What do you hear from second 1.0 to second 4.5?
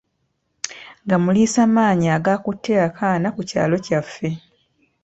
Gamuliisa maanyi agaakutte akaana ku kyalo kyaffe.